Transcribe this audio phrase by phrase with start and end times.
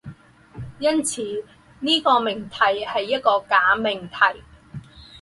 [0.79, 1.45] 因此，
[1.83, 2.55] 这个命题
[2.91, 4.15] 是一个假命题。